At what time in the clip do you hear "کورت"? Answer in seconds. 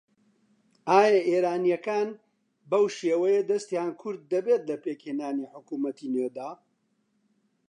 4.01-4.21